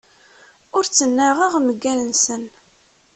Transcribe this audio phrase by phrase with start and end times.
[0.77, 2.43] Ur ttnaɣeɣ mgal-nsen.